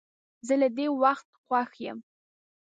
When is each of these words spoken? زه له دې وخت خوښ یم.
زه 0.47 0.53
له 0.61 0.67
دې 0.77 0.87
وخت 1.03 1.27
خوښ 1.43 1.71
یم. 1.85 1.97